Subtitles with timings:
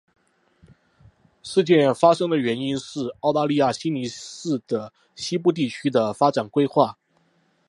[1.43, 6.97] 事件发生的原因是澳大利亚悉尼市的西部地区的发展规划。